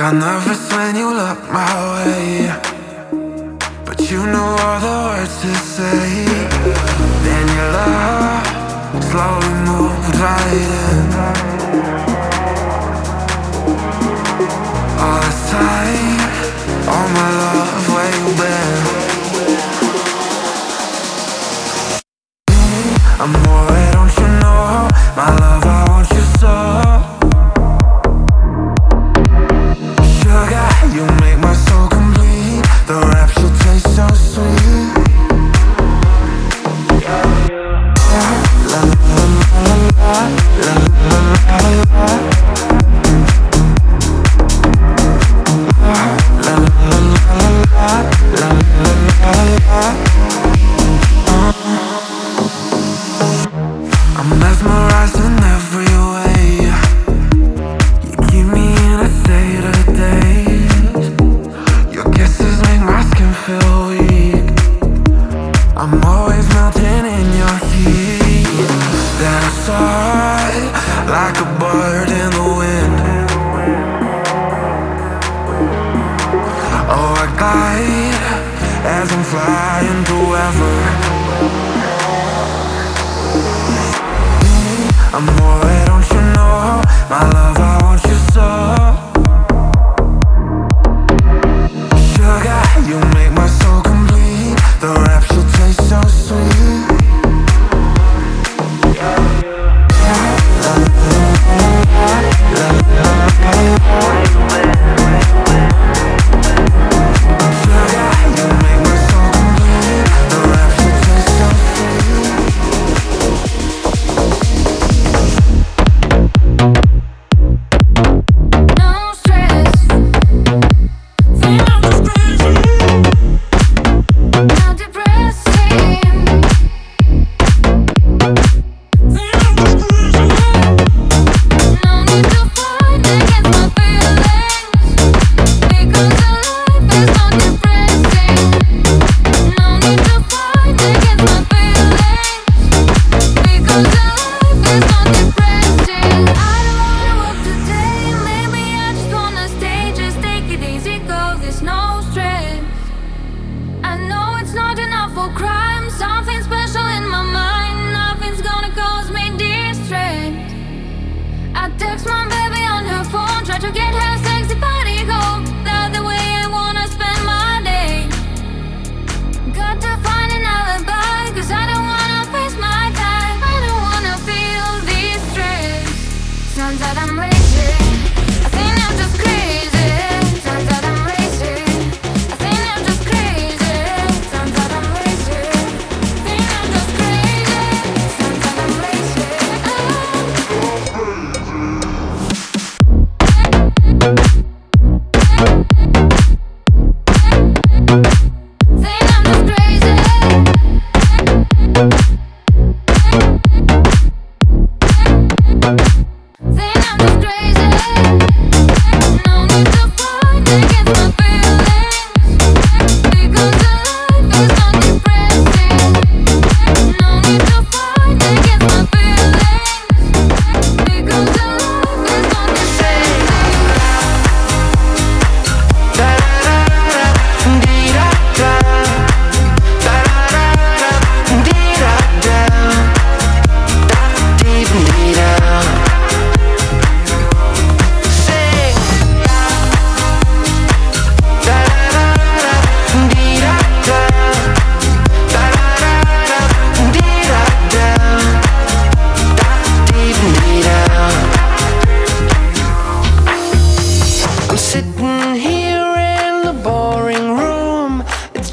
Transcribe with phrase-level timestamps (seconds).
[0.00, 2.48] Got nervous when you look my way.
[3.84, 6.24] But you know all the words to say.
[7.22, 10.52] Then your love slowly moved right
[12.14, 12.19] in.
[54.62, 55.39] mesmerized
[85.12, 87.58] Amore, don't you know my love?
[87.58, 87.79] I.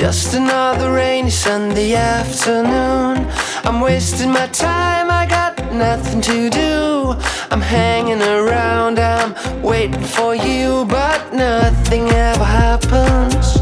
[0.00, 3.28] Just another rainy Sunday afternoon.
[3.64, 7.14] I'm wasting my time, I got nothing to do.
[7.50, 13.56] I'm hanging around, I'm waiting for you, but nothing ever happens.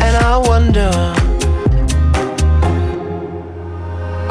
[0.00, 0.90] And I wonder,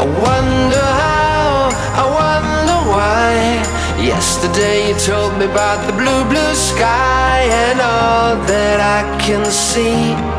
[0.02, 1.70] I wonder how,
[2.02, 4.04] I wonder why.
[4.04, 10.39] Yesterday you told me about the blue, blue sky and all that I can see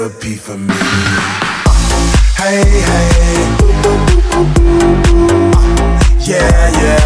[0.00, 0.74] therapy for me.
[2.38, 3.56] Hey, hey.
[6.24, 6.99] Yeah, yeah.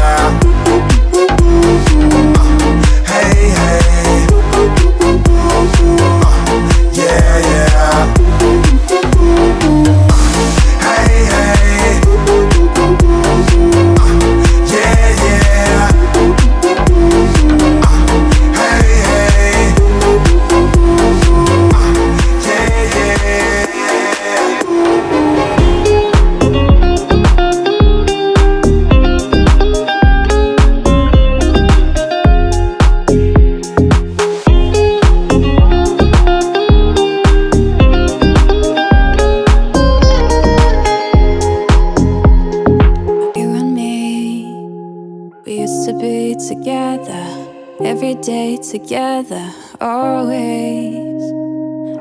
[0.00, 0.39] Yeah,
[48.70, 51.22] together, always.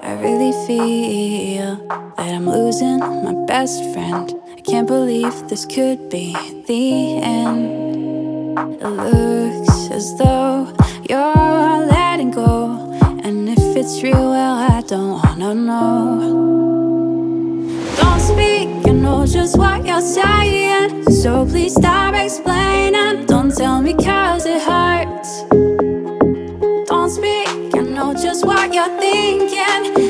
[0.03, 1.77] I really feel
[2.15, 4.31] that I'm losing my best friend.
[4.55, 6.33] I can't believe this could be
[6.67, 8.59] the end.
[8.79, 10.71] It looks as though
[11.09, 12.93] you're letting go,
[13.23, 16.19] and if it's real, well, I don't wanna know.
[17.97, 21.09] Don't speak, I know just what you're saying.
[21.09, 23.25] So please stop explaining.
[23.25, 25.58] Don't tell me cause it hurts.
[28.69, 30.08] What you're thinking.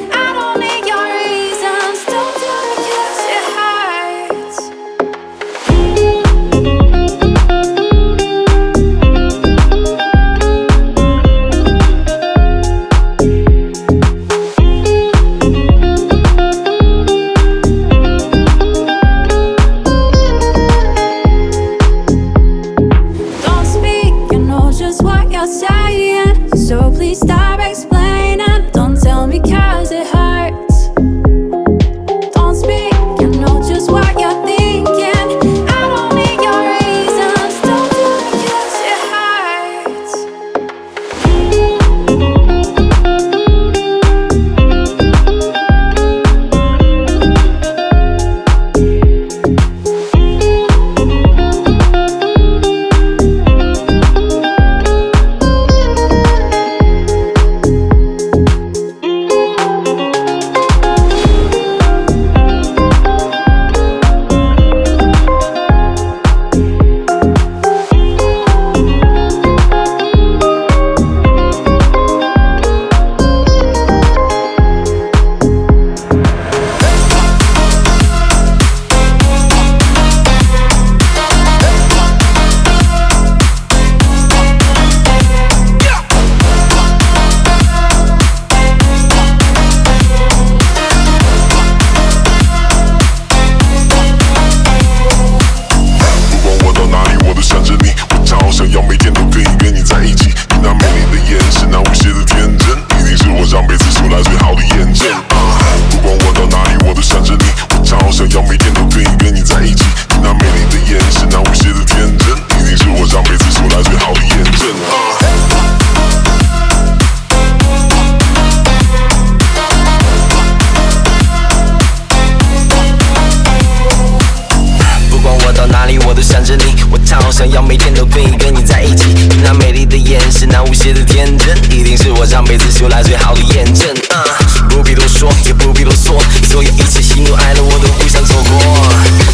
[132.20, 133.88] 我上辈子修来最好的验证。
[134.10, 134.26] 啊，
[134.70, 136.20] 不必多说，也不必啰嗦，
[136.52, 138.60] 所有一切喜怒哀乐我都不想错过。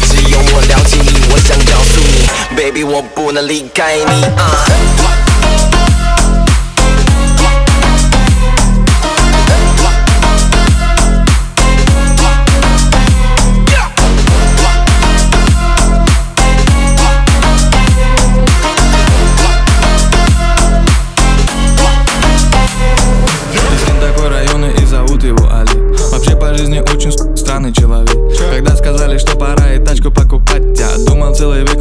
[0.06, 4.24] 只有我了解你，我想告诉你，baby，我不能离开你。
[4.36, 5.05] 啊。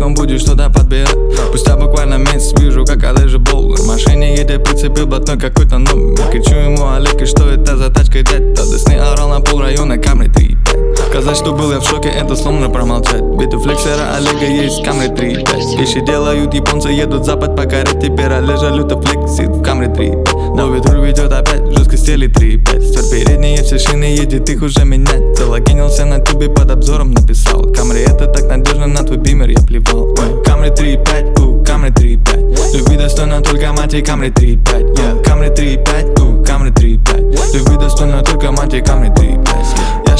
[0.06, 1.18] Он будет что-то подбирать.
[1.48, 6.16] Спустя буквально месяц вижу, как Олежа Болдер В машине едет, прицепил блатной какой-то номер.
[6.32, 8.54] Кричу ему, Олег, и что это за тачка, дядь?
[8.54, 10.55] Тогда сны орал на пол района Камри 3.5
[11.16, 13.22] Сказать, что был я в шоке, это словно промолчать.
[13.40, 19.02] Ведь флексера Олега есть Камри 3.5 Вещи делают японцы, едут запад покорять Теперь Олежа люто
[19.02, 24.04] флексит в Камри 3.5 Но ветру ведет опять, жестко стели 3.5 Стер передние все шины,
[24.04, 25.38] едет их уже менять.
[25.38, 27.62] Залогинился на тубе под обзором написал.
[27.74, 30.14] Камри это так надежно, на твой бимер я плевал.
[30.44, 35.24] Камри 3.5, у, Камри 3.5 Любви достойна только мать и Камри 3.5 yeah.
[35.24, 39.75] Камри 3.5, у, Камри 3.5 Любви достойна только мать и Камри 3.5 Я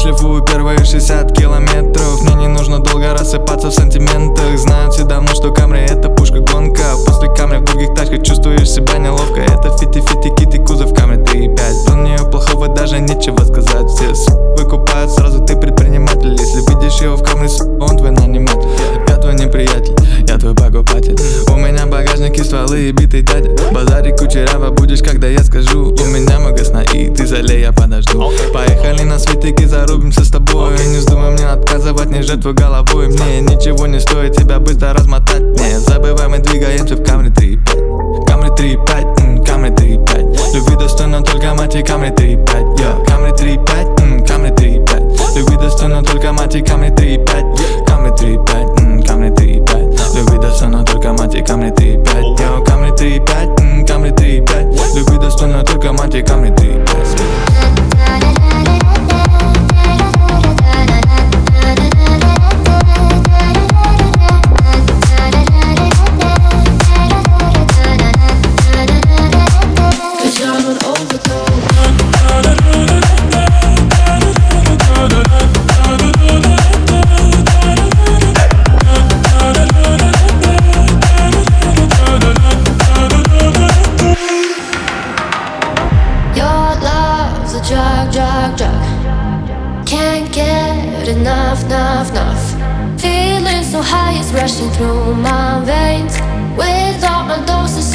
[0.06, 2.22] шлифую первые 60 километров.
[2.22, 4.56] Мне не нужно долго рассыпаться в сантиментах.
[4.56, 8.98] Знают все давно, что Камри это пушка гонка После Камри в других тачках чувствуешь себя
[8.98, 9.40] неловко.
[9.40, 13.90] Это фити-фити киты кузов Камри 3.5 Про нее плохого даже нечего сказать.
[13.90, 16.36] Все с выкупают сразу ты предприниматель.
[16.38, 18.68] Если видишь его в Камри, с он твой наниматель.
[19.08, 19.96] Я твой неприятель,
[20.36, 21.16] я твой покупатель
[21.48, 23.50] У меня в багажнике стволы и битый дядя.
[23.72, 25.94] Базарик кучерява будешь, когда я скажу.
[25.94, 28.30] У меня много сна и ты залей, я подожду.
[28.52, 30.74] Поехали на светики, зарубимся с тобой.
[30.86, 33.08] Не вздумай мне отказывать, не жертвуй головой.
[33.08, 35.42] Мне ничего не стоит тебя быстро размотать.
[35.42, 41.54] Не забывай, мы двигаемся в Камри 3.5 Камри 3.5, м, Камри 3.5 Любви достойна только
[41.54, 42.25] мать и Камри 3.5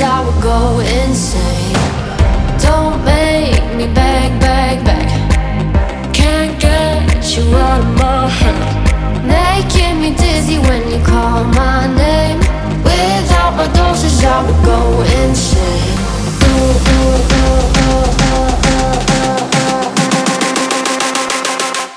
[0.03, 1.73] I would go insane.
[2.59, 5.07] Don't make me beg, beg, beg.
[6.13, 8.57] Can't get you out of my head.
[9.25, 12.39] Making me dizzy when you call my name.
[12.83, 15.61] Without my dosage, I would go insane.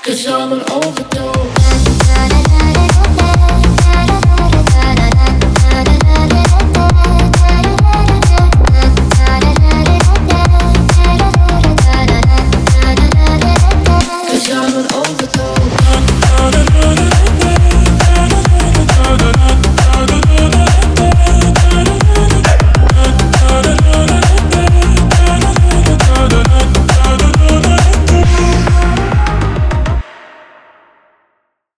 [0.03, 1.04] Cause I'm an over.